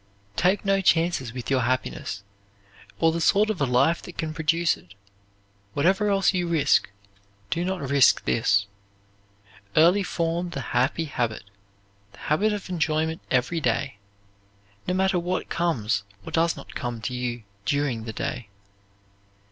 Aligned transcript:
Take 0.35 0.65
no 0.65 0.81
chances 0.81 1.31
with 1.31 1.51
your 1.51 1.61
happiness, 1.61 2.23
or 2.97 3.11
the 3.11 3.21
sort 3.21 3.51
of 3.51 3.61
a 3.61 3.67
life 3.67 4.01
that 4.01 4.17
can 4.17 4.33
produce 4.33 4.75
it; 4.75 4.95
whatever 5.75 6.09
else 6.09 6.33
you 6.33 6.47
risk, 6.47 6.89
do 7.51 7.63
not 7.63 7.87
risk 7.87 8.25
this. 8.25 8.65
Early 9.75 10.01
form 10.01 10.49
the 10.49 10.61
happy 10.73 11.05
habit, 11.05 11.43
the 12.13 12.17
habit 12.17 12.51
of 12.51 12.67
enjoyment 12.67 13.21
every 13.29 13.59
day, 13.61 13.99
no 14.87 14.95
matter 14.95 15.19
what 15.19 15.49
comes 15.49 16.01
or 16.25 16.31
does 16.31 16.57
not 16.57 16.73
come 16.73 16.99
to 17.01 17.13
you 17.13 17.43
during 17.65 18.05
the 18.05 18.13
day. 18.13 18.49